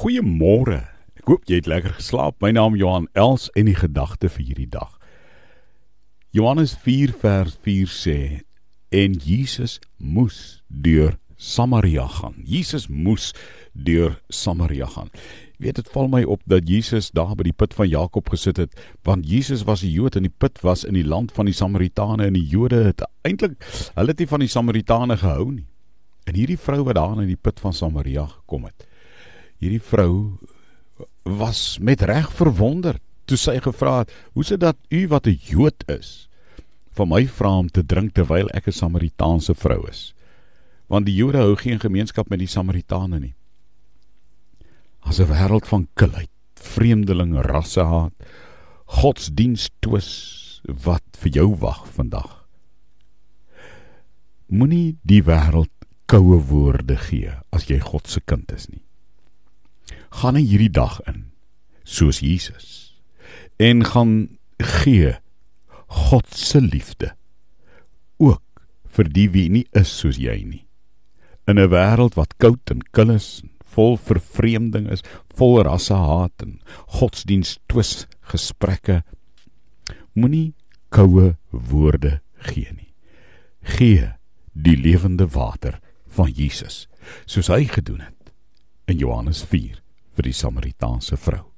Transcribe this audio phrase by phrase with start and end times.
[0.00, 0.78] Goeiemôre.
[1.20, 2.38] Ek hoop jy het lekker geslaap.
[2.40, 4.94] My naam Johan Els en die gedagte vir hierdie dag.
[6.32, 8.16] Johannes 4 vers 4 sê
[8.96, 12.38] en Jesus moes deur Samaria gaan.
[12.48, 13.34] Jesus moes
[13.76, 15.12] deur Samaria gaan.
[15.58, 18.56] Jy weet dit val my op dat Jesus daar by die put van Jakob gesit
[18.56, 21.58] het want Jesus was 'n Jood en die put was in die land van die
[21.60, 23.60] Samaritane en die Jode het eintlik
[24.00, 25.68] hulle het nie van die Samaritane gehou nie.
[26.24, 28.88] En hierdie vrou wat daar in die put van Samaria gekom het
[29.60, 30.40] hierdie vrou
[31.28, 35.84] was met reg verwonder toe sy gevra het: "Hoe sit dat u wat 'n Jood
[35.88, 36.28] is,
[36.92, 40.14] van my vra om te drink terwyl ek 'n Samaritaanse vrou is?"
[40.88, 43.34] Want die Jode hou geen gemeenskap met die Samaritane nie.
[45.00, 48.12] As 'n wêreld van kilheid, vreemdeling, rassehaat,
[48.86, 52.46] godsdienstwis wat vir jou wag vandag.
[54.46, 55.70] Moenie die wêreld
[56.06, 58.82] koue woorde gee as jy God se kind is nie
[60.10, 61.30] gaan in hierdie dag in
[61.84, 62.94] soos Jesus
[63.60, 64.14] en gaan
[64.58, 65.14] gee
[65.90, 67.14] God se liefde
[68.18, 68.62] ook
[68.94, 70.64] vir die wie nie is soos jy nie.
[71.46, 75.02] In 'n wêreld wat koud en kil is vol vervreemding is
[75.34, 76.60] vol rassehaat en
[76.98, 79.02] godsdienstwis gesprekke
[80.14, 80.54] moenie
[80.90, 82.92] koue woorde gee nie.
[83.62, 84.12] Gee
[84.52, 86.88] die lewende water van Jesus
[87.26, 88.32] soos hy gedoen het
[88.86, 89.80] in Johannes 4
[90.20, 91.49] vir die Samaritaanse vrou.